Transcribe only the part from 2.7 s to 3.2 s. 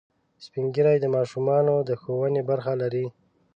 لري